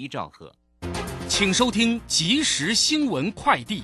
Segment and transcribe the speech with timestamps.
[0.00, 0.50] 一兆赫，
[1.28, 3.82] 请收听即时新闻快递。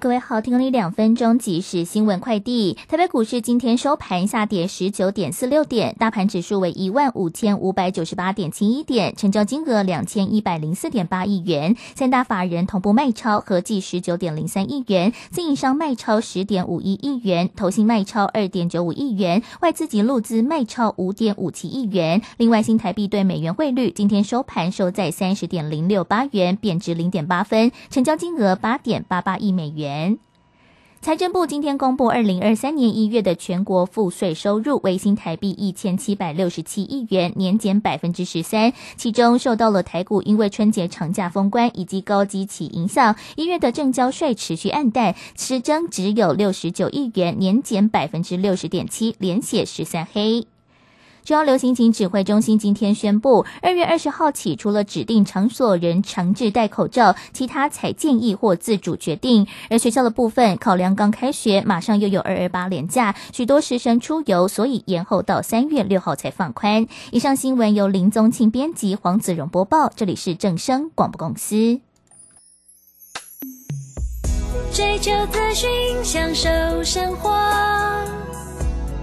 [0.00, 2.78] 各位好，听了两分钟即时新闻快递。
[2.88, 11.76] 台北股市今天收盘下跌十九点四六点，大盘指数为一万五千五百九十八点七一点，成交金额两千一百零四点八亿元。
[11.94, 22.22] 三大法人同步卖超，合计十九点零三亿元，自营商卖超十点五一亿元，投信卖超二点九五亿元，外资及路资卖超五点五七亿元。
[22.38, 29.89] 另外，新台币对美元汇率今天收盘收在三十点零六八元，贬值零点八分，成交金额八点八八亿美元。
[31.02, 38.74] 财政部今天公布，二零二三年一月的全国赋税收入为新台币一千七百六十七亿元，年减百分之十三。
[38.98, 50.46] 其中受到了台股因为春节长假封关以及高基期影响，一月的正交税持续暗淡，实增只有六十九亿元，年减百分之六十点七，连写十三黑。
[51.30, 59.46] 中央流行情指挥中心今天宣布，二月二十号起，除了指定场所人强制戴口罩，其他采建议或自主决定。
[59.68, 66.88] 而学校的部分，考量刚开学，马上又有二二八连假，许多师生出游，所以延后到三月六号才放宽。
[67.12, 69.88] 以上新闻由林宗庆编辑，黄子荣播报。
[69.94, 71.80] 这里是正声广播公司。
[74.72, 75.70] 追求资讯，
[76.02, 76.48] 享受
[76.82, 77.30] 生活。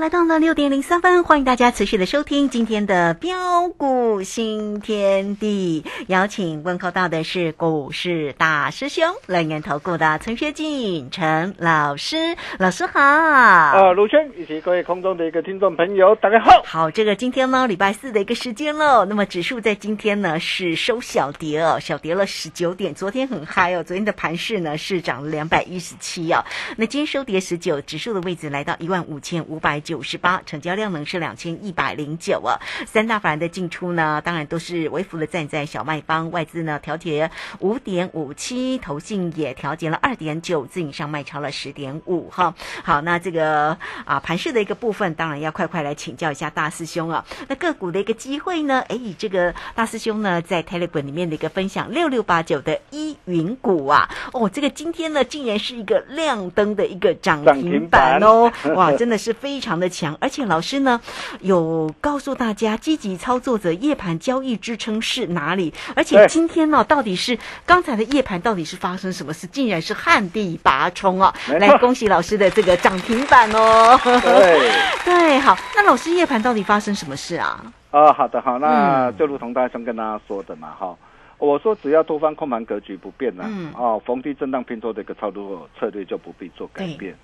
[0.00, 5.84] 来到了六点零三分，欢迎大家持续的收听今天的标股新天地。
[6.06, 12.16] 邀请问候到的是股市大师兄，乐年投顾的陈学进陈老师，
[12.58, 12.98] 老师好。
[12.98, 16.62] 啊，卢轩以及各位空中的一个听众朋友，大家好。
[16.64, 19.04] 好，这个今天呢，礼拜四的一个时间了。
[19.04, 22.94] 那么指数在今天呢是收小跌哦，小跌了十九点。
[22.94, 26.42] 昨天很嗨哦，昨天的盘势呢是涨了两百一十七哦。
[26.78, 29.78] 那今天收跌十九，指数的位置来到一万五千五百。
[29.90, 32.60] 九十八，成交量呢是两千一百零九啊。
[32.86, 37.28] 三大法人的进出呢，当然都是微幅的站在小卖方，外资呢调节
[37.58, 42.54] 五点五七，投信也调节了二点九，自营上卖超了十点五哈。
[42.84, 47.24] 好，那这个啊盘市的一个部分，当然要快快来请教一下大师兄啊。
[47.48, 48.84] 那个股的一个机会呢？
[48.86, 59.79] 哎，这个大师兄呢在 Telegram 里面的一个分享，六六八九的依云股啊，哦，这个今天呢竟然是一个亮灯的一个涨停板哦，哇，真的是非常。
[59.80, 61.00] 的强，而且老师呢
[61.40, 65.72] 有告诉大家，积极操作者夜盘交易支撑是哪里？
[65.96, 69.46] 而且今天呢，到底是刚才的夜盘到底是发生什么事？
[69.46, 71.34] 竟然是旱地拔葱啊！
[71.58, 73.98] 来，恭喜老师的这个涨停板哦！
[74.04, 74.70] 对
[75.04, 77.72] 对，好，那老师夜盘到底发生什么事啊？
[77.90, 80.94] 啊，好的，好，那就如同大家想跟大家说的嘛，哈，
[81.38, 83.44] 我说只要多方控盘格局不变呢，
[83.76, 87.14] 哦，逢低震荡拼多的一个操作策略就不必做改变。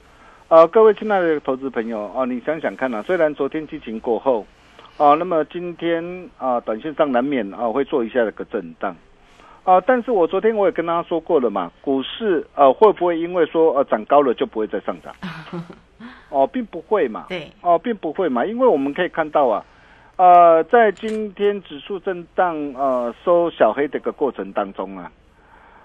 [0.48, 4.46] 呃，各位亲爱的投资朋友哦，你想想看啊，虽然昨天激情过后，
[4.96, 8.94] 啊，那么今天啊，短线上难免啊会做一下这个震荡，
[9.64, 15.12] 啊，但是我昨天我也跟大家说过了嘛，股市呃会不会因为说呃涨高了就不会再上涨？
[16.30, 19.64] 哦，并不会嘛，对，哦，并不会嘛，因为我们可以看到啊，
[20.14, 25.10] 呃，在今天指数震荡呃收小黑的一个过程当中啊，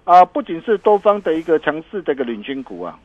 [0.04, 3.00] 啊，不仅是多方的一个强势的一个领军股啊。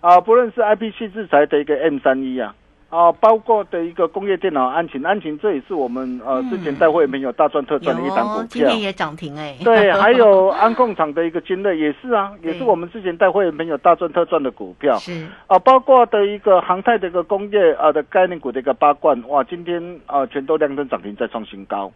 [0.00, 2.54] 啊，不论是 I P C 制裁的一个 M 三一啊，
[2.88, 9.54] 啊，包括的一个工业电脑安晴，安晴这也是我们呃之前带会员朋友大赚特赚的一档股票，今天也涨停哎。
[9.62, 14.96] 对，还有 安控厂的一个金乐也是啊，也是我们之前带会员朋友大赚特赚的股票。
[14.98, 21.92] 是啊，包括的一个航太的一个工业啊的概念股的一个八冠，哇，今天啊全都亮灯涨停再创新高。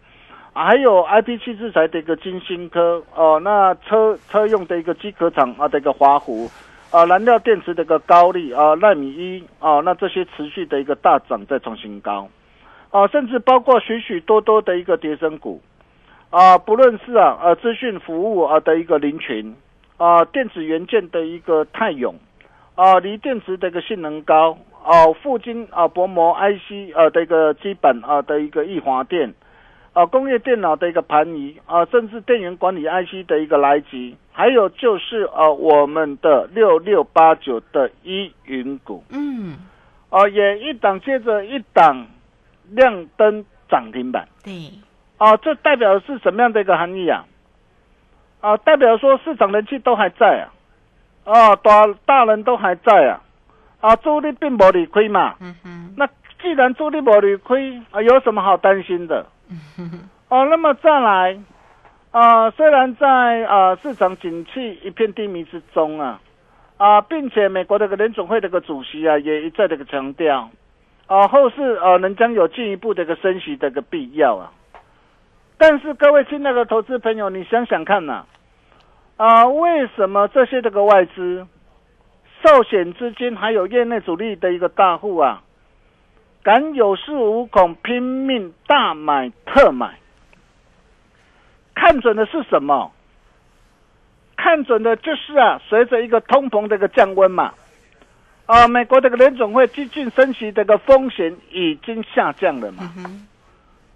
[0.52, 6.50] 还有 I P 七制裁的一个金星科哦，那车车用的一个机壳厂啊的一个华湖。
[6.94, 12.28] 啊，燃料电池的一个高利啊，纳米一啊，那这些持续的一个大涨再创新高，
[12.90, 15.60] 啊，甚至包括许许多多的一个跌升股，
[16.30, 19.56] 啊，不论是啊呃资讯服务啊的一个林群，
[19.96, 22.14] 啊电子元件的一个泰永，
[22.76, 29.34] 啊锂电池的一个性能高，啊富晶啊薄膜 IC 啊的一个基本啊的一个易华电。
[29.94, 39.56] 啊，工业电脑的一个盘移啊，甚至电源管理 IC 的一个来集，还有就是啊，我们的六六八九的依云股，嗯，
[40.10, 42.08] 啊，也一档接着一档
[42.70, 44.52] 亮灯涨停板，对，
[45.16, 47.24] 啊，这代表是什么样的一个含义啊？
[48.40, 50.48] 啊，代表说市场人气都还在
[51.24, 53.22] 啊，啊，大大人都还在啊，
[53.80, 56.08] 啊，主力并不理亏嘛，嗯哼，那
[56.42, 59.24] 既然主力不理亏啊，有什么好担心的？
[60.28, 61.38] 哦，那么再来，
[62.10, 66.20] 啊，虽然在啊市场景气一片低迷之中啊，
[66.76, 70.50] 啊，并且美国这个联总会这个主席啊也一再的个强调，
[71.06, 74.52] 啊，后市啊仍将有进一步的一个升息的一个必要啊，
[75.58, 78.24] 但是各位亲爱的投资朋友，你想想看呐，
[79.16, 81.46] 啊，为什么这些这个外资、
[82.42, 85.42] 寿险资金还有业内主力的一个大户啊？
[86.44, 89.98] 敢有恃无恐，拼命大买特买，
[91.74, 92.92] 看准的是什么？
[94.36, 97.54] 看准的就是啊，随着一个通膨的一个降温嘛，
[98.44, 102.92] 啊，美国这个联总会激进升息这个风险已经下降了嘛，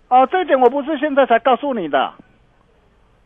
[0.08, 2.14] 啊，这一点我不是现在才告诉你的，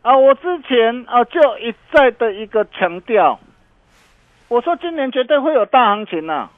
[0.01, 3.39] 啊，我之前啊就一再的一个强调，
[4.49, 6.33] 我说今年绝对会有大行情呐。
[6.33, 6.51] 啊，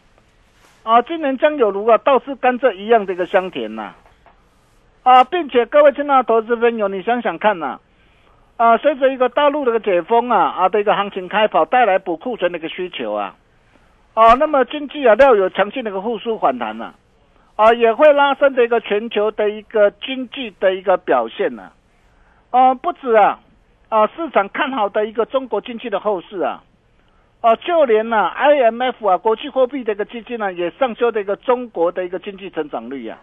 [0.86, 3.94] 啊今年将有如啊倒是甘蔗一样的一个香甜呐，
[5.02, 7.80] 啊，并且各位亲爱的投资朋友，你想想看呐，
[8.58, 13.36] 啊，随着一个大陆的一个解封啊啊的一个行情开跑，带来补库存的一个需求啊，
[14.14, 16.94] 啊，那么经济啊要有强劲的一个复苏反弹呐，
[17.56, 21.72] 啊，也会拉升这个全球的一个经济的一个表现呐，
[22.52, 23.40] 啊，不止啊，
[23.90, 26.62] 啊，市场看好的一个中国经济的后市啊。
[27.46, 33.20] 啊，就连呢，IMF 啊，国际货币的一个基金呢，也上修的一个中国的一个经济成长率呀。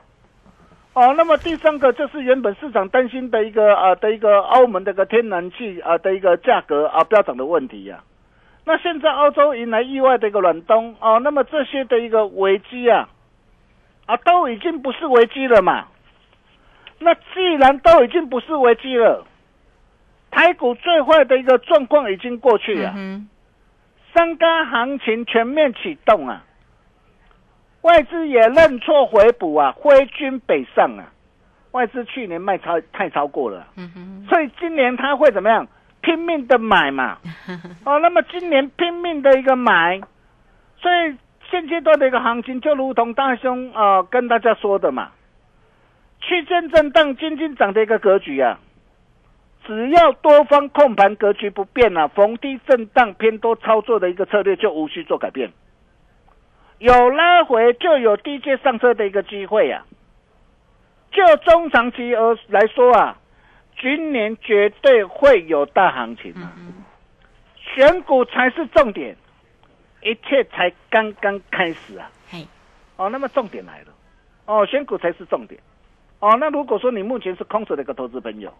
[0.92, 8.04] 哦，那么第三个就是原本市场担心的一个啊的一个澳门的一个天然气啊的一个价格啊飙涨的问题呀。
[8.64, 13.08] 那现在澳洲迎来意外的一个暖冬哦，那么这些的一个危机啊，
[14.06, 15.86] 啊都已经不是危机了嘛。
[17.00, 19.26] 那既然都已经不是危机了，
[20.30, 22.94] 台股最坏的一个状况已经过去了。
[24.14, 26.44] 三高行情全面启动啊！
[27.82, 31.04] 外资也认错回补啊，挥军北上啊！
[31.72, 33.66] 外资去年卖超太超过了，
[34.28, 35.66] 所以今年他会怎么样？
[36.02, 37.18] 拼命的买嘛！
[37.86, 40.00] 哦，那么今年拼命的一个买，
[40.78, 41.16] 所以
[41.50, 45.12] 现阶段的一个行情就如同大兄啊跟大家说的嘛，
[46.20, 48.58] 区间震荡、金金涨的一个格局啊。
[49.66, 55.52] 只要多方控盘格局不变啊，逢低震荡偏多操作的一个策略就无需做改变。
[56.78, 59.86] 有拉回就有低阶上车的一个机会啊。
[61.12, 63.16] 就中长期而来说啊，
[63.80, 66.52] 今年绝对会有大行情啊。
[67.56, 69.16] 选股才是重点，
[70.02, 72.10] 一切才刚刚开始啊。
[72.96, 73.86] 哦，那么重点来了。
[74.46, 75.60] 哦，选股才是重点。
[76.18, 78.52] 哦，那如果说你目前是空手的一个投资朋友。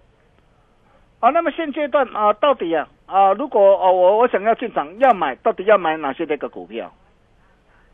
[1.22, 6.92] 啊，那么现阶段啊，到底啊啊，如果哦我我想要进场要买，到底要买哪些那个股票？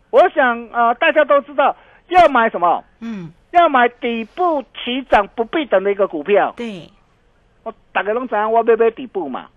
[0.08, 1.76] 我想啊，大家都知道
[2.08, 2.82] 要买什么？
[3.00, 6.54] 嗯，要买底部起涨不必等的一个股票。
[6.56, 6.90] 对，
[7.64, 9.50] 我大概拢知影我要买底部嘛。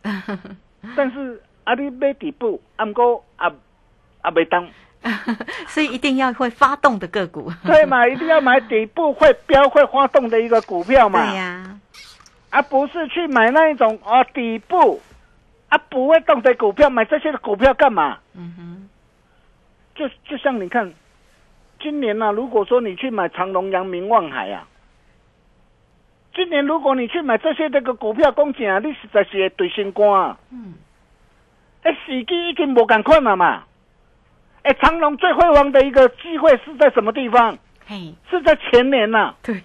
[0.97, 3.49] 但是啊，你买底部，阿哥啊
[4.19, 4.67] 啊没当，
[5.69, 7.49] 所以一定要会发动的个股。
[7.65, 11.23] 对嘛，一定要买底部会飙会发动的一个股票嘛。
[11.31, 11.77] 对呀。
[12.51, 15.01] 而不是去买那一种啊底部
[15.69, 18.19] 啊不会动的股票，买这些的股票干嘛？
[18.35, 18.89] 嗯哼，
[19.95, 20.93] 就就像你看，
[21.79, 24.67] 今年呢，如果说你去买长隆、阳明、望海啊，
[26.35, 30.37] 今年如果你去买这些这个股票，公啊，你实在是会对心肝啊。
[30.51, 30.75] 嗯，
[31.83, 33.63] 哎，时机已经无敢看了嘛。
[34.63, 37.57] 哎，长隆最辉煌的一个机会是在什么地方？
[37.87, 39.61] 嘿，是在前年呐、对，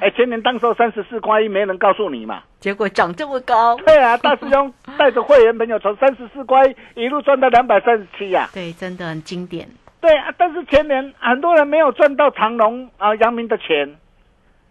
[0.00, 2.42] 哎，前年当时候三十四块一，没人告诉你嘛。
[2.60, 6.62] 结果涨这么高，对啊，大师兄带着会员朋友从三十四块
[6.94, 8.48] 一路赚到两百三十七呀。
[8.52, 9.68] 对，真的很经典。
[10.00, 13.96] 对啊，但是前年很多人没有赚到长隆啊、阳明的钱，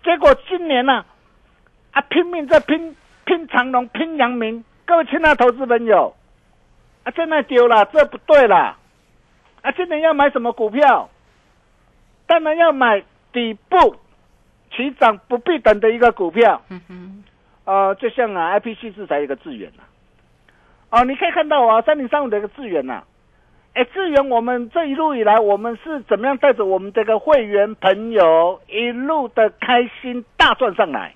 [0.04, 1.04] 结果今年呢、
[1.92, 2.96] 啊，拼命在拼
[3.26, 4.64] 拼长隆、拼阳明。
[4.86, 6.16] 各位亲爱的投资朋友，
[7.04, 8.78] 啊，现在丢了，这不对啦。
[9.62, 11.10] 啊，今年要买什么股票？
[12.28, 13.96] 当然要买底部
[14.72, 16.62] 起涨不必等的一个股票。
[16.70, 17.24] 嗯哼，
[17.66, 19.84] 呃，就像啊，IPC 制裁一个智源呐、
[20.90, 23.04] 哦，你可以看到啊，三零三五的一个智源呐、
[23.74, 31.14] 哎，智源，我们这一路以来，我们是怎么样带着我们这个会员朋友一路的开心大赚上来？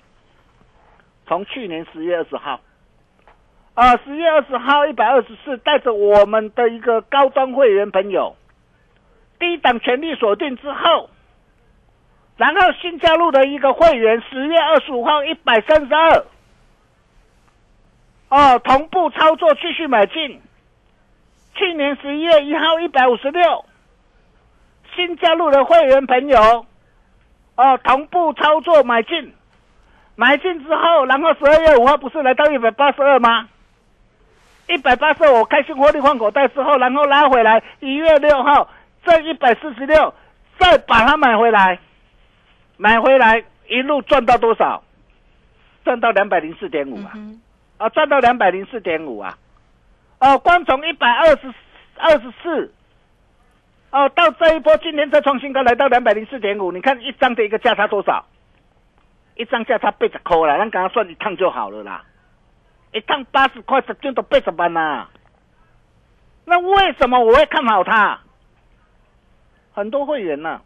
[1.26, 2.60] 从去年十月二十号，
[3.74, 8.36] 啊，十月二十号一百二十四，带着我们的一个高端会员朋友，
[9.38, 11.08] 低档全力锁定之后，
[12.36, 16.24] 然后新加入的一个会员，十月二十五号一百三十二，
[18.30, 20.40] 哦，同步操作继续买进。
[21.54, 23.66] 去年十一月一号一百五十六，
[24.96, 26.66] 新加入的会员朋友，
[27.56, 29.34] 哦，同步操作买进，
[30.16, 33.50] 买进之后，然后十二月五号不是来到一百八十二吗？
[34.68, 38.70] 一百八十二，我开心获利换口袋之后，然后拉回来，一月六号
[39.04, 40.14] 这一百四十六，
[40.58, 41.78] 再把它买回来，
[42.82, 44.82] 买回来一路赚到多少？
[45.84, 47.12] 赚到两百零四点五啊！
[47.78, 49.38] 啊，赚到两百零四点五啊！
[50.18, 51.54] 哦，光从一百二十
[51.96, 52.74] 二十四，
[53.92, 58.26] 哦，到这一波今天再创新高，来到两百零四点五，你看一张的一个价差多少？
[59.36, 62.04] 一张价差八十块啦，咱刚刚算一趟就好了啦，
[62.92, 65.08] 一趟八十块，十斤都八十万啦。
[66.46, 68.18] 那为什么我会看好它？
[69.72, 70.60] 很多会员呐、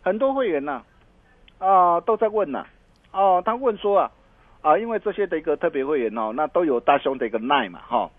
[0.00, 0.84] 很多会员呐、啊，
[2.06, 2.64] 都在问呐、
[3.12, 4.10] 哦，他问说啊，
[4.62, 8.10] 啊，因为这些的一个特别会员哦，那都有大兄的一个耐嘛，哈、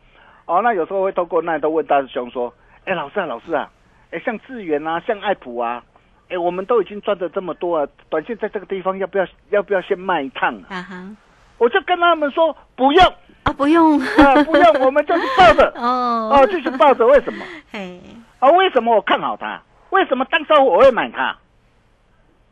[0.45, 2.53] 哦，那有时候会透过耐都问大师兄说，
[2.86, 3.69] 哎，老师啊，老师啊，
[4.12, 5.83] 哎，像智源啊，像爱普啊，
[6.29, 10.77] 哎，我们都已经赚的这么多啊，短线在这个地方要不要要不要先卖一趟啊？
[10.77, 11.15] 啊哈，
[11.57, 13.05] 我就跟他们说不用
[13.43, 17.43] 啊，不用，啊，不用，我们就是抱着 哦哦，就是抱着，为什么？
[17.71, 18.00] 嘿，
[18.39, 19.62] 啊，为什么我看好它？
[19.89, 21.36] 为什么当时我会买它？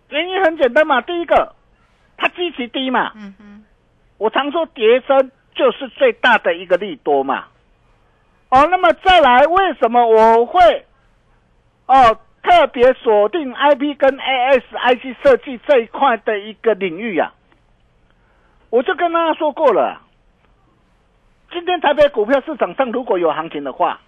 [0.09, 1.53] 原因很简单嘛，第一个，
[2.17, 3.63] 它基期低嘛，嗯哼，
[4.17, 7.45] 我常说跌升就是最大的一个利多嘛。
[8.49, 10.85] 哦，那么再来，为什么我会
[11.85, 17.33] 哦特别锁定 IP 跟 ASIC 设计这一块的一个领域呀、
[18.71, 20.01] 我就跟大家说过了，
[21.51, 23.99] 今天台北股票市场上如果有行情的话，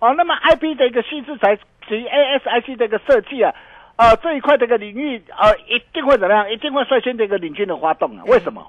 [0.00, 1.54] 哦，那么 IP 的一个细制材
[1.86, 3.54] 及 ASIC 的一个设计啊，
[3.98, 6.50] 呃，这一块的一个领域呃，一定会怎么样？
[6.50, 8.22] 一定会率先的一个领军的发动啊？
[8.26, 8.64] 为什么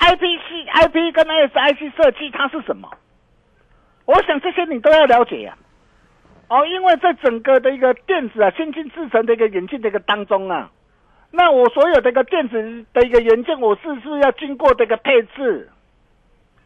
[0.00, 2.90] ？IPC、IP 跟 ASIC 设计它是什么？
[4.06, 5.56] 我想这些你都要了解呀、
[6.48, 10.70] 哦，因为在整个的一个电子啊、先进制成的一个演进的一个当中啊，
[11.30, 15.70] 那我所有的一个电子的一个元件，我是不是要经过这个配置？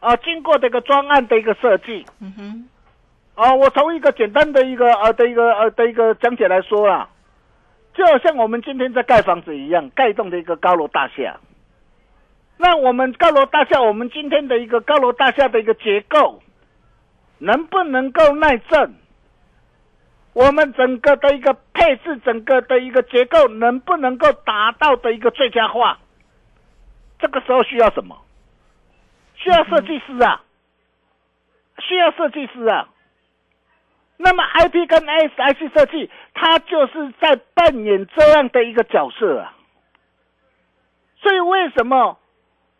[0.00, 2.68] 啊，经过这个专案的一个设计，嗯哼，
[3.34, 7.08] 哦，我从一个简单的一个呃的一个呃的一个讲解来说啦，
[7.98, 11.40] 就好像我们今天在盖房子一样，盖栋的一个高楼大厦。
[12.56, 16.40] 那我们高楼大厦，我们今天的一个高楼大厦的一个结构，
[17.38, 18.94] 能不能够耐震？
[20.32, 25.98] 我们整个的一个配置，整个的一个结构，能不能够达到的一个最佳化？
[27.18, 28.16] 这个时候需要什么？
[29.34, 30.44] 需要设计师啊，
[31.80, 32.88] 需要设计师啊。
[34.20, 39.54] 那么 IP 跟 ASIC 设计，它就是在扮演这样的一个角色啊。
[41.22, 42.18] 所以为什么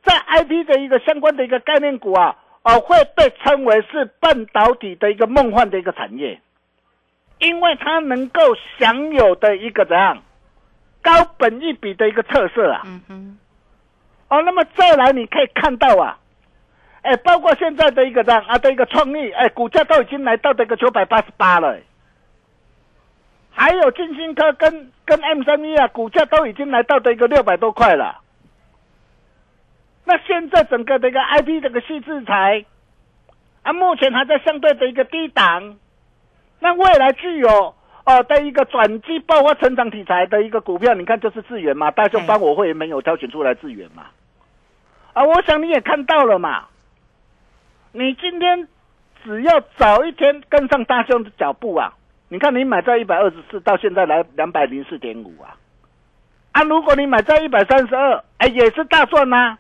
[0.04, 6.40] 在 IP 的一个相关的一个概念股啊，哦会被称为是半导体的一个梦幻的一个产业？
[7.38, 8.40] 因为它能够
[8.78, 10.21] 享有的一个怎样
[11.02, 12.83] 高本一比的一个特色啊。
[12.85, 13.38] 嗯哼，
[14.28, 16.18] 哦，那么再来你可以看到啊，
[17.02, 21.83] 哎，包括现在的一个这样啊的一个创意，哎，股价都已经来到这个九百八十八了，哎
[23.61, 28.21] 还有金星科跟跟 M 三一啊，股价都已经来到这个六百多块了。
[30.05, 32.64] 那现在整个这个 IP 这个细制材
[33.62, 35.76] 啊，目前还在相对的一个低档，
[36.61, 37.75] 那未来具有
[38.05, 44.07] 哦的一个转机爆发成长题材的一个股票，你看就是智源嘛，大众帮我会员没有挑选出来智源嘛，
[45.14, 46.69] 啊，我想你也看到了嘛，
[47.99, 48.69] 你今天
[49.25, 51.93] 只要早一天跟上大兄的脚步啊，
[52.28, 55.57] 你看你买在一百二十四，到现在来两百零四点五啊，
[56.52, 59.59] 啊，如果你买在一百三十二，哎，也是大赚呐、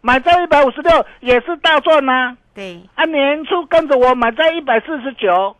[0.00, 5.54] 买在一百五十六也是大赚呐、对，啊，年初跟着我买在一百四十九，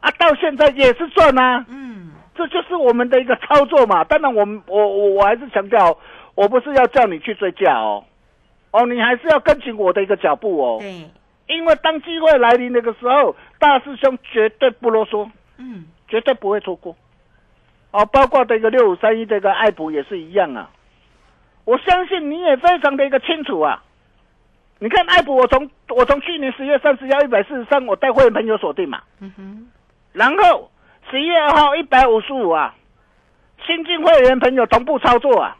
[0.00, 4.02] 啊，到现在也是赚呐、嗯，这就是我们的一个操作嘛。
[4.02, 5.96] 当然我，们我我我还是强调，
[6.34, 8.02] 我不是要叫你去追价哦，
[8.72, 10.78] 哦，你还是要跟紧我的一个脚步哦。
[10.80, 11.08] 对，
[11.46, 16.96] 因为当机会来临那个时候，大师兄绝对不啰嗦，嗯，绝对不会错过。
[17.90, 20.70] 哦，包括这个六五三一这个爱普也是一样啊。
[21.64, 23.82] 我相信你也非常的一个清楚啊。
[24.80, 29.02] 你看爱普，我从我从去年十月三十幺一百四十三，我带会员朋友锁定嘛。
[29.20, 29.68] 嗯哼，
[30.12, 30.70] 然后
[31.10, 32.74] 十一月二号一百五十五啊，
[33.64, 35.56] 新进会员朋友同步操作啊。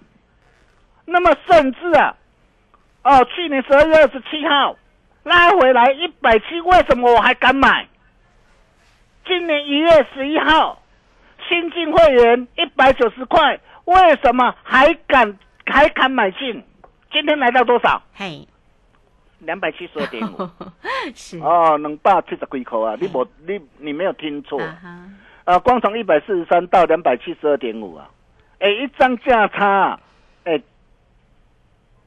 [1.06, 2.16] 那么甚至啊，
[3.04, 4.76] 哦，去年十二月二十七号
[5.24, 7.88] 拉回来一百七，为什么我还敢买？
[9.26, 10.82] 今年一月十一号
[11.48, 16.62] 新进会员一百九十块，为什么还敢还敢买进？
[17.10, 18.02] 今天来到多少？
[18.14, 18.46] 嘿，
[19.38, 20.48] 两百七十二点五。
[21.14, 22.96] 是，哦，能百七十几块啊！
[23.00, 24.60] 你没你你没有听错。
[25.44, 28.08] 啊光从一百四十三到两百七十二点五啊，
[28.58, 30.00] 哎，一张价差，
[30.44, 30.60] 哎，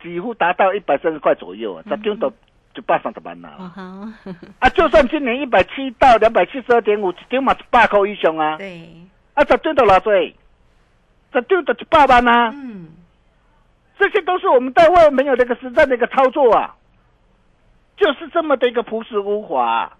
[0.01, 2.31] 几乎达到一百三十块左右啊，十张都
[2.77, 4.13] 一百三十万啦、哦，
[4.59, 8.87] 啊，就算今年一百七到两百七十二点五，一张嘛一百块以上啊，对，
[9.33, 12.89] 啊，十张都偌多，十张就一百万啊，嗯，
[13.97, 16.75] 这些都是我们在外没有那个实战的一个操作啊，
[17.97, 19.65] 就是这么的一个朴实无华。
[19.65, 19.97] 啊。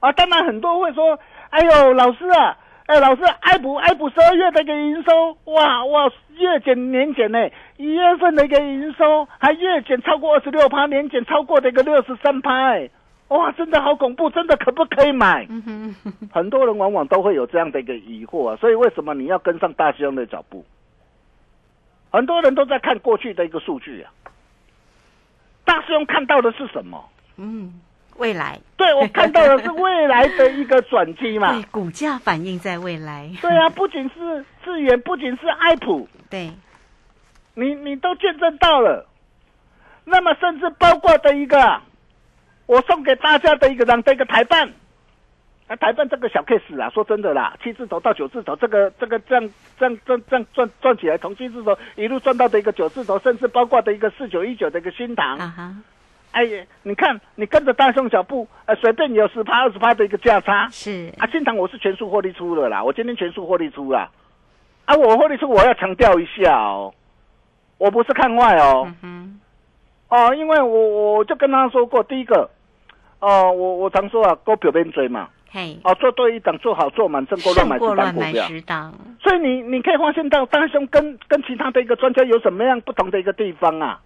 [0.00, 1.16] 啊当然很多会说，
[1.50, 2.56] 哎呦，老师啊，
[2.92, 7.38] 哎，老师，爱普爱普十二月的一个营收，哇哇，月减年减呢，
[7.78, 12.90] 一月份的一个营收还月减超过二十六趴，年减超过的一个六十三趴，哎，
[13.28, 15.46] 哇，真的好恐怖，真的可不可以买？
[15.48, 15.94] 嗯，
[16.30, 20.62] 很多人往往都会有这样的一个疑惑啊，所以为什么你要跟上大师兄的脚步？
[22.10, 24.12] 很多人都在看过去的一个数据啊，
[25.64, 27.02] 大师兄看到的是什么？
[27.38, 27.72] 嗯，
[28.16, 31.52] 未来，对我看到的是未来的一个转机嘛。
[31.54, 31.62] 对，。
[31.70, 36.52] 股价反映在未来，对啊，不仅是智源，不仅是爱普，对，
[37.54, 39.08] 你你都见证到了。
[40.04, 41.80] 那么甚至包括的一个，
[42.66, 44.68] 我送给大家的一个让的一个台办，
[45.68, 55.76] 啊，台办这个小 case 啊，说真的啦，七字头到九字头，这个这个这样这样这样这样赚赚起来，从七字头一路赚到的一个九字头，甚至包括的一个四九一九的一个新塘，啊哈，
[56.32, 64.10] 哎呀，你看你跟着大众脚步，呃，随便有十趴二十趴的一个价差，是，啊，新塘我是全数获利出的啦，我今天全数获利出啦。
[64.86, 66.92] 啊，我获利出我要强调一下哦，
[67.78, 69.38] 我不是看坏哦，嗯
[70.08, 72.50] 哦，因为我我就跟他说过，第一个，
[73.20, 78.48] 哦，我我常说啊，股票边追嘛，嘿，哦，做对一档做好做满，胜过乱买十档股票。
[79.22, 84.00] 所以你你可以发现到大兄跟跟其他的一个专家有什么样不同的一个地方啊？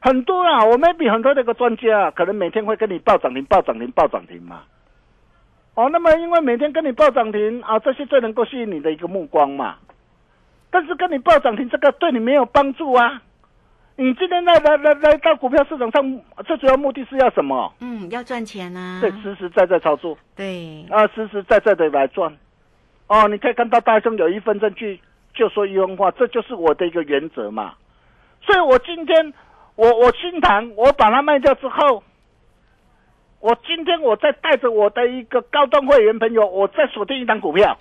[0.00, 4.62] 很多啊，我 maybe 很多的一个专家啊，可能每天会跟你报涨停、报涨停、报涨停嘛。
[5.74, 9.76] 哦，那么因为每天跟你报涨停啊，这些最能够吸引你的一个目光嘛。
[10.70, 13.22] 但是跟你报涨停这个对你没有帮助啊。
[13.96, 17.74] 你今天来来来来到股票市场上，最主要目的是要什么？
[17.80, 20.16] 嗯，要赚钱啊，对，实实在在操作。
[20.36, 22.32] 对，啊，实实在在的来赚。
[23.08, 25.00] 哦，你可以看到大兄有一份证据
[25.34, 27.74] 就说一分话，这就是我的一个原则嘛。
[28.42, 29.32] 所以我今天
[29.78, 32.02] 我我新塘我把它卖掉之后，
[33.38, 37.78] 我今天我再带着我的一个高端会员朋友，我再锁定一档股票，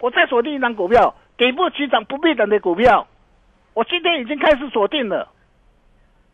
[0.00, 3.06] 我再锁定一档股票，底部起涨不必等的股票，
[3.72, 5.30] 我今天已经开始锁定了。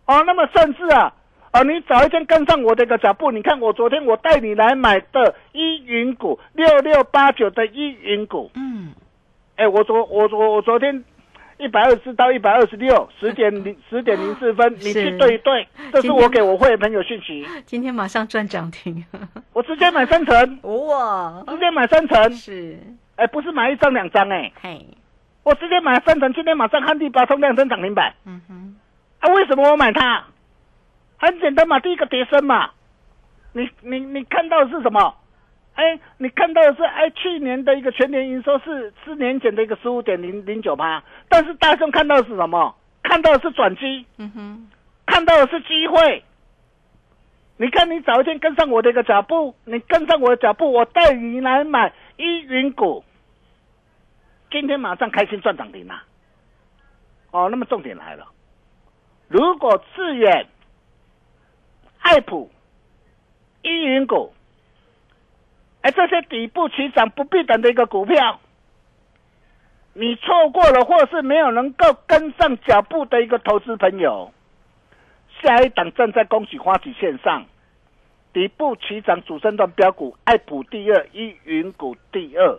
[0.06, 1.14] 哦，那么甚至啊，
[1.52, 8.92] 啊，你早一天跟上我的一个脚步，你看我昨天我带你来买的依云股六六八九的依云股，嗯，
[9.54, 11.04] 哎，我昨我我我昨天
[11.58, 19.04] 一百二十到一百二十六，十点零十点零四分，你去对一对，这是我给我会员朋友讯息，今天马上赚涨停，
[19.54, 22.78] 我直接买三成，哇，直接买三成，是，
[23.16, 24.86] 哎，不是买一张两张，哎，嘿，
[25.42, 28.14] 我直接买三成，今天马上看第八冲量增涨停板。
[28.26, 28.76] 嗯哼，
[29.20, 30.24] 啊，为什么我买它？
[31.18, 32.70] 很简单嘛，第一个跌升嘛。
[33.54, 35.14] 你你你看到的是什么？
[35.76, 42.74] 哎，你看到的是哎，去年的一个全年营收是是年减的一个十五点零零九趴，但是大众看到的是什么？
[43.02, 44.68] 看到的是转机，嗯哼，
[45.06, 46.24] 看到的是机会。
[47.58, 53.04] 你看，你早一天跟上我的一个脚步，你跟上我的脚步，我带你来买依云股，
[54.50, 56.04] 今天马上开心赚涨停啦。
[57.30, 58.26] 哦，那么重点来了，
[59.28, 60.46] 如果致远、
[62.00, 62.50] 爱普、
[63.62, 64.32] 依云股，
[65.86, 68.40] 哎，这些底部起涨不必等的一个股票，
[69.92, 74.32] 你错过了，或是没有能够跟上脚步的一个投资朋友，
[75.40, 77.44] 下一档正在恭喜花旗线上，
[78.32, 82.58] 底部起涨主升段标股，爱普第二，一云股第二，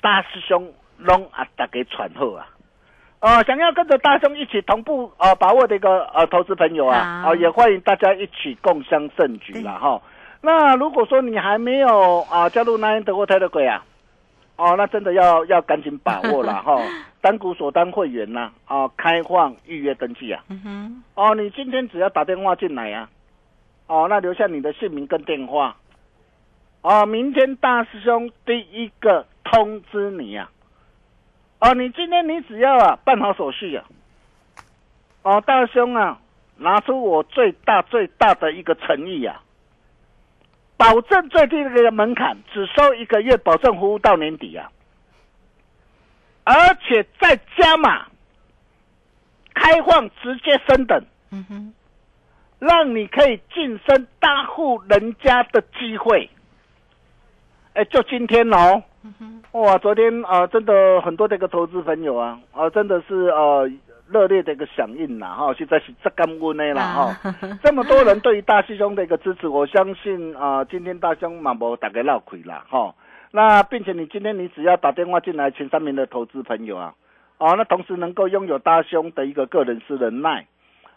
[0.00, 2.46] 大师兄拢啊，大家传后啊！
[3.18, 10.00] 哦，想要跟着大兄一起同步呃把握的一个呃投资朋友啊，啊也欢迎大家一起共襄盛举了哈。
[10.42, 13.84] 那如果说你还没有啊加入南安德国泰的鬼啊。
[14.56, 16.78] 哦，那真的要要赶紧把握了 哈！
[17.22, 20.44] 单股所单会员呐，啊，开放预约登记啊。
[20.50, 21.02] 嗯哼。
[21.14, 23.08] 哦，你今天只要打电话进来呀，
[23.88, 25.74] 哦，那留下你的姓名跟电话，
[26.82, 30.48] 哦，明天大师兄第一个通知你呀。
[31.58, 33.84] 哦，你今天你只要啊办好手续啊，
[35.22, 36.20] 哦，大师兄啊，
[36.58, 39.40] 拿出我最大最大的一个诚意呀。
[40.82, 44.68] 保证最低的一个门槛，只收一个月，保证服务到年底啊！
[46.42, 48.06] 而且再加码，
[49.54, 51.74] 开放直接升等，嗯哼，
[52.58, 56.28] 让你可以晋升大户人家的机会。
[57.74, 58.82] 哎，就今天哦，
[59.52, 63.70] 哇，昨天啊，真的很多这个投资朋友啊，啊，真的是呃。
[64.12, 72.94] 热烈的一个响应啦，哈，现在是这干温的啦，哈，这么多人对于大师兄的一个支持，我相信啊，今天大兄马博打给闹亏啦，哈，
[73.30, 76.94] 那并且你今天你只要打电话进来前三名的投资朋友啊，
[77.38, 80.46] 啊，那同时能够拥有大兄的一个个人私人脉，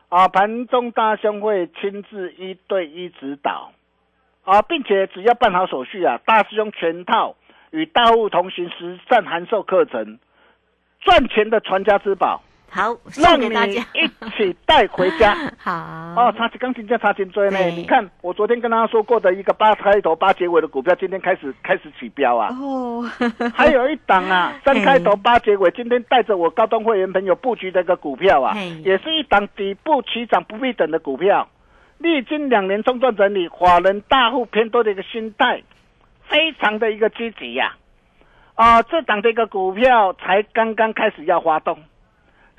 [0.10, 3.72] 啊，盘中大兄会亲自一对一指导，
[4.44, 7.36] 啊，并且只要办好手续啊，大师兄全套
[7.72, 10.20] 与大户同行实战函授课程，
[11.00, 12.42] 赚钱的传家之宝。
[12.70, 15.34] 好，让你一起带回家。
[15.58, 15.72] 好
[16.18, 17.58] 哦，差金刚琴叫差金追呢。
[17.70, 22.50] 你看，我昨天跟大家说过的一个八开头八结尾的股票，今天开始开始起标啊。
[22.60, 23.02] 哦，
[23.56, 31.48] 还有一档啊， 三开头八结尾，今天带着我高端会员朋友布局的一个股票啊，也是一档底部起涨不必等的股票。
[31.98, 35.64] 历经两年中断整理，华人大户偏多的一个心态，
[36.28, 37.78] 非常的一个积极呀。
[38.56, 41.80] 啊，这档的一个股票才刚刚开始要发动。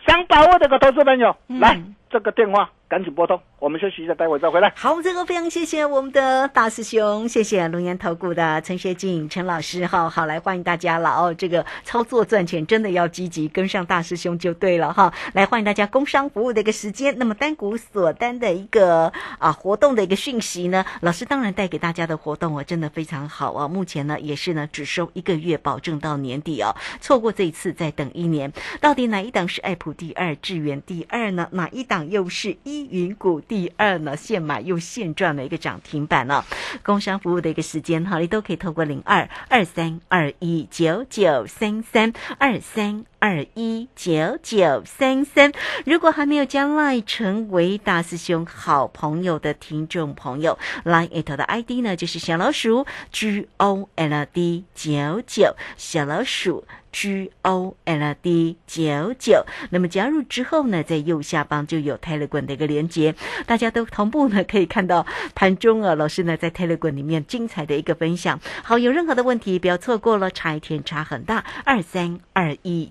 [0.05, 2.71] 想把握这个投资朋友，来这个电话。
[2.89, 4.73] 赶紧拨通，我们休息一下，待会再回来。
[4.77, 11.35] 好，这个非常谢谢我们的大师兄，谢谢龙岩投顾的陈学静陈老师，哈，好来欢迎大家了哦。
[11.35, 15.13] 这个操作赚钱真的要积极，跟上大师兄就对了哈。
[15.33, 23.67] 来欢迎大家工商服务的一个时间，那么单股锁单的一个啊活动的一个讯息呢，老师当然带给大家的活动啊，真的非常好啊。
[23.67, 26.73] 目前呢也是呢只收一个月，保证到年底哦。
[27.01, 31.49] 错过这一次再等一年，到底哪一档是爱普第二，智源第二呢？
[31.51, 32.87] 哪一档又是一？
[32.91, 36.45] 云股第二呢，现买又现赚的一个涨停板呢。
[36.83, 45.53] 工商服务的一个时间哈，你都可以透过零二二三二一九九三三二三二一九九三三。
[45.85, 56.65] 如果还没有加赖成为大师兄好朋友的听众朋友，line it 的 ID 呢就是小老鼠 G O L D 九九小老鼠。
[56.93, 68.41] G O L D 九九，那么加入之后呢，在右下方就有 Telegram 的一个连接，大家都同步呢可以看到盘中啊，老师呢在 Telegram 里面精彩的一个分享。
[68.63, 72.91] 好，有任何的问题不要错过了，差一天差很大，二三二一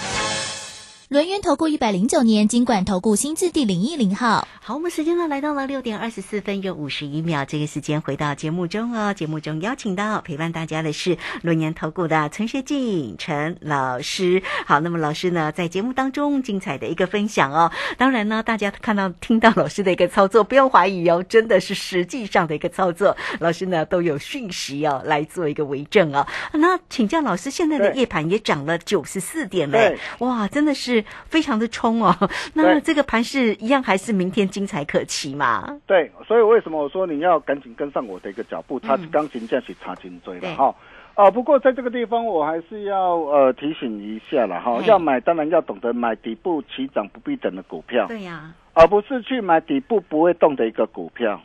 [1.11, 4.47] 轮源投顾一百零九年金管投顾新字第零一零号。
[4.61, 9.13] 好，我们时间呢来到了六点二十四分又五十一秒，这个时间回到节目中哦。
[9.13, 14.41] 节目中邀请到陪伴大家的是轮源投顾的陈学静陈老师。
[14.65, 17.69] 好，那么老师呢在节目当中精彩的一个分享哦。
[17.97, 26.25] 当然呢，大家看到听到老师的一个操作，不用怀疑哦，真的是实际上的一个操作，老师呢都有讯息哦来做一个为证哦。
[26.53, 32.15] 那请教老师，现在的夜盘也涨了九十四点嘞，哇，真的是非常的冲哦。
[32.53, 35.79] 那这个盘是一样还是明天精彩可期嘛？
[35.85, 40.75] 对，所以为什么我说你要赶紧跟上我的一个脚步，擦钢琴这样去插颈椎了哈。
[41.13, 51.41] 啊，不过在这个地方我还是要呃提醒一下了哈，要买当然要懂得买底部起涨不必等的股票，对呀，而不是去买底部不会动的一个股票。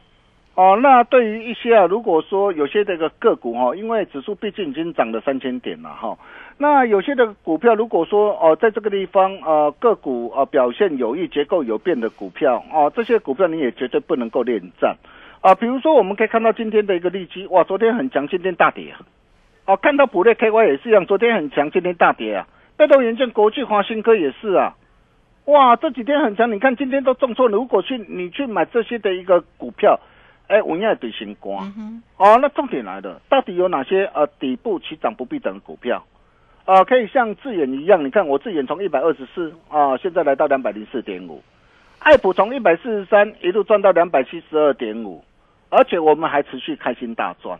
[0.55, 6.16] 哦，那对于一些啊，如果说有些这个个股哈，因为指数毕竟已经涨了三千点了哈，
[6.59, 14.97] 那有些的股票如果说哦，在这个地方呃个股呃表现有异、结构有变的股票哦，这些股票你也绝对不能够恋战
[15.42, 15.55] 啊。
[15.55, 19.01] 比如说我们可以看到今天的一个利基，哇，昨天很强，今天大跌啊。
[19.66, 22.47] 哦，看到普瑞 KY 也是一样，昨天很强，今天大跌啊。
[22.77, 24.77] 被动元件国际华新科也是啊，
[25.45, 27.49] 哇，这几天很强，你看今天都重挫。
[27.49, 30.01] 如果去你去买这些的一个股票。
[30.49, 31.66] 哎，我要对新光
[32.16, 36.05] 哦，那重点来了，到底有哪些呃底部起涨不必等的股票？
[36.67, 41.41] 啊，可以像智远一样，你看我智远从一百二十四啊，现在来到两百零四点五，
[42.01, 45.23] 爱普从一百四十三一路赚到两百七十二点五，
[45.71, 47.57] 而且我们还持续开心大赚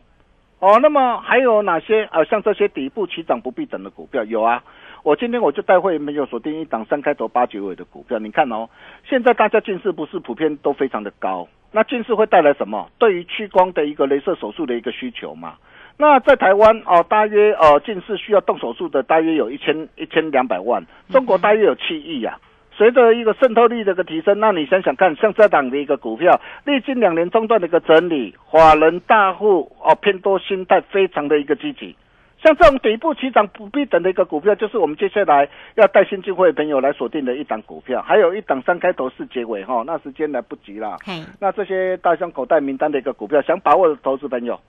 [0.59, 0.81] 哦。
[0.83, 4.25] 那么还有哪些呃像这些底部起涨不必等的股票？
[4.25, 4.64] 有啊，
[5.05, 8.69] 我今天我就带会没有锁定一档三开头八九尾的股票，你看哦，
[9.09, 11.47] 现在大家近视不是普遍都非常的高。
[11.71, 12.90] 那近视会带来什么？
[12.99, 15.55] 对于屈光的一个镭射手术的一个需求嘛？
[15.98, 22.38] 那在台湾哦，大约呃近视需要动手术的大约有一千一千两百万，中国大约有七亿呀。
[22.72, 31.96] 随着一个渗透率的一个提升，那你想想看，像这档的一个股票，历经两年中断的一个整理，华人大户哦偏多心态非常的一个积极。
[32.44, 40.98] 像这种底部起涨不必等的一个股票，就是我们接下来要带新进会朋友来锁定的一档股票，还有一档三开头四结尾哈，那时间来不及了。
[41.40, 44.61] 那这些大箱口袋名单的一个股票，想把握的投资朋友，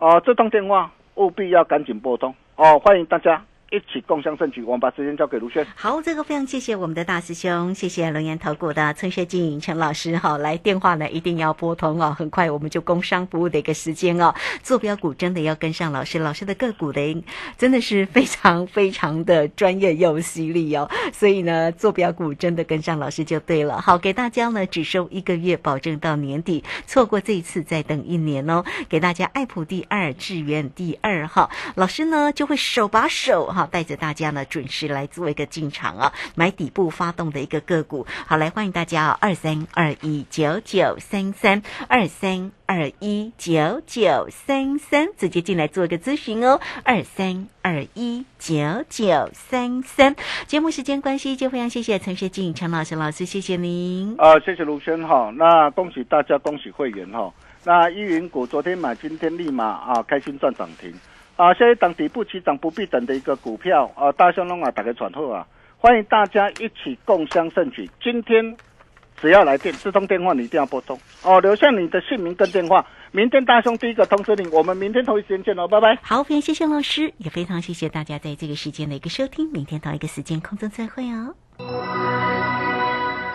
[0.00, 3.44] 哦，这通电话务必要赶紧拨通哦，欢迎大家。
[3.70, 5.64] 一起共襄盛举，我们把时间交给卢轩。
[5.76, 10.16] 好，这个非常谢谢我们的大师兄，谢谢龙岩投顾的陈学静陈老师。
[10.16, 14.34] 好，来电话呢一定要拨通哦，很快我们就工商服务的一个时间哦。
[14.60, 17.24] 坐标股真的要跟上老师，老师的个股的
[17.56, 20.90] 真的是非常非常的专业又犀利哦。
[21.12, 23.80] 所以呢，坐标股真的跟上老师就对了。
[23.80, 26.64] 好，给大家呢只收一个月，保证到年底。
[26.88, 28.64] 错过这一次再等一年哦。
[28.88, 33.59] 给大家爱普第二，智源第二号，老师呢就会手把手哈。
[33.60, 38.06] 好，带着大家呢，准时来做一个进场啊，买底部发动的一个个股。
[38.26, 48.56] 好，来欢迎大家啊，二三二一九九三三二三二一九九三三，直接进来做一个咨询哦，二三二一九
[48.88, 50.16] 九三三。
[50.46, 54.14] 节目时间关系，就非常谢谢陈学静陈老师老师，谢谢您。
[54.16, 57.30] 啊，谢谢卢轩哈，那恭喜大家，恭喜会员哈。
[57.64, 60.90] 那依云股昨天买，今天立马啊，开心赚涨停。
[61.40, 65.46] 啊，下一档底部起涨不必等的一个股票啊，大香龙啊，打开传后啊，
[65.78, 67.88] 欢迎大家一起共襄盛举。
[68.02, 68.54] 今天
[69.18, 74.46] 只要来电，这通电话你一定要拨通哦，留下你的姓名跟电话，明天大兄第一个通知你。
[74.48, 75.98] 我们明天同一时间见喽，拜拜。
[76.02, 81.34] 好，非常谢谢老师，也非常谢谢大家在这个时间的一个收听，明天同一个时间空中再会哦。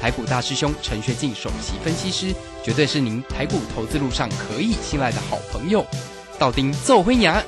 [0.00, 2.32] 台股大师兄陈学进首席分析师，
[2.64, 5.84] 绝对是您台股投资路上可以信赖的好朋友。
[6.38, 7.42] 道丁奏辉牙，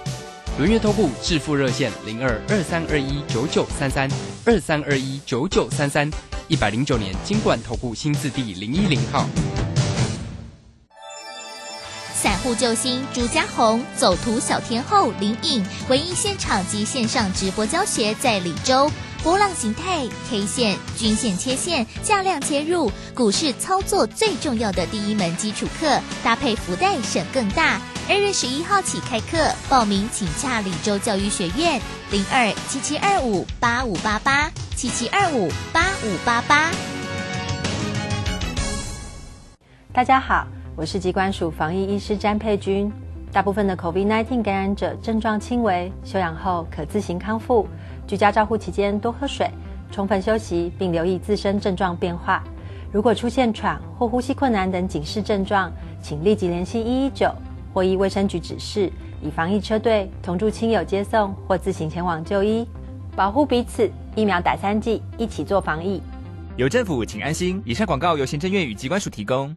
[0.59, 4.11] 轮月投顾致富热线零二二三二一九九三三
[4.45, 6.11] 二三二一九九三三，
[6.49, 9.25] 一百零九年金管投顾新字第零一零号。
[12.13, 18.91] 散户救星朱家红，走图小天后林颖，唯一现场及线上直播教学在李州。
[19.23, 27.79] 波浪形态、K 线、均线切线、价量切入，股市操作最重要的第一门基础课，搭配福袋省更大。
[28.09, 31.79] 二月十一号起开课，报名请洽李州教育学院
[32.11, 36.71] 零二七七二五八五八八七七二五八五八八。
[39.93, 42.91] 大家好，我是疾管署防疫医师詹佩君。
[43.33, 47.69] 大部分的 COVID-19 感染者症状轻微，休养后可自行康复。
[48.11, 49.49] 居家照护期间多喝水，
[49.93, 52.43] 充分休息，并留意自身症状变化。
[52.91, 55.71] 如果出现喘或呼吸困难等警示症状，
[56.03, 57.33] 请立即联系一一九
[57.73, 58.91] 或依卫生局指示，
[59.23, 62.67] 以防疫车队同住亲友接送或自行前往就医，
[63.15, 63.89] 保护彼此。
[64.17, 66.03] 疫苗打三剂，一起做防疫。
[66.57, 67.63] 有政府，请安心。
[67.65, 69.57] 以上广告由行政院与机关署提供。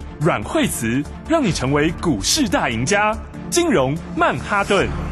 [0.23, 3.11] 阮惠慈让你成为股市大赢家。
[3.49, 5.10] 金融曼哈顿。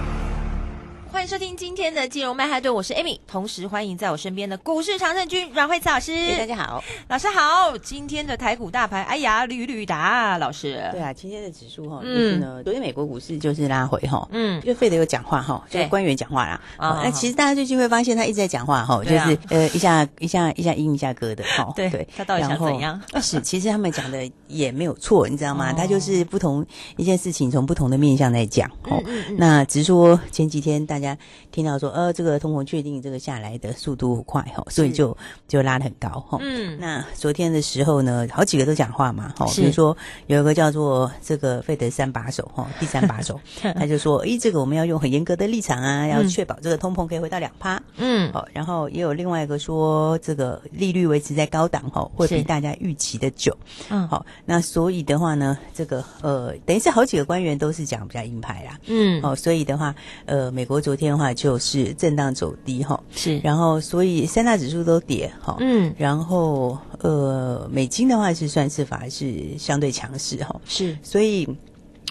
[1.11, 6.11] 欢迎收听今天的金融曼哈顿，我是 Amy，同时欢迎在我身边的股市常胜军阮慧慈老师。
[6.37, 7.75] 大家好，老师好。
[7.79, 10.87] 今天的台股大盘，哎呀，屡屡达，老师。
[10.91, 16.61] 对啊，今天的指数哈，就是呢，昨天美国股市就是拉回哈，嗯，就费德有讲话哈，就是官员讲话啦。
[16.77, 21.71] 啊，那其实大家最近会发现他一直在讲话哈，就是呃一下一下一下阴一下歌的哈。
[21.75, 23.01] 对对，他到底想怎样？
[23.19, 25.73] 是，其实他们讲的也没有错，你知道吗？
[25.73, 26.63] 他就是不同
[26.97, 28.69] 一件事情，从不同的面向在讲。
[28.83, 29.03] 哦，
[29.37, 31.17] 那只是说前几天大家
[31.51, 31.79] 听到。
[31.79, 35.15] 说呃，这个通膨确定这个下来的速度快哈，所以就
[35.47, 36.37] 就拉得很高哈。
[36.41, 39.95] 嗯，那昨天的时候呢，好几个都讲话嘛，哈，比如说
[40.27, 43.39] 有一个叫做这个费德三把手哈，第三把手，
[43.75, 47.81] 他就说，诶，这个我们要用很严格的立场啊，要确保这个通膨可以回到两趴。
[47.95, 53.55] 嗯，好，然后也有另外一个说，这个利率维持在高档哈，会比大家预期的久。
[53.89, 58.77] 嗯，好，那所以的话呢，这个呃，等于是好几个官员都是讲比较硬派啦。
[58.87, 61.93] 嗯，哦，所以的话，呃，美国昨天的话就是。
[61.99, 71.45] 震荡走低哈，是，然后所以三大指数都跌哈，嗯，然后呃，美金的话是算是反而是相对强势哈，是，所以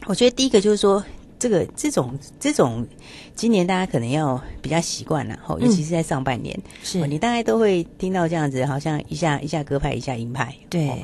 [0.07, 1.03] 我觉得第一个就是说，
[1.39, 2.87] 这个这种这种
[3.35, 7.07] 今年大家可能要比较习惯了哈，尤其是在上半年，是。
[7.07, 11.03] 你大概都会听到这样子，好像一下一下鸽派，一下鹰派，对。